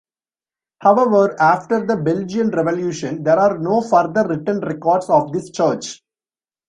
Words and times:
However 0.79 1.39
after 1.39 1.85
the 1.85 1.95
Belgian 1.95 2.49
revolution, 2.49 3.21
there 3.21 3.37
are 3.37 3.59
no 3.59 3.81
further 3.81 4.27
written 4.27 4.57
records 4.61 5.07
of 5.11 5.31
this 5.31 5.51
church. 5.51 6.01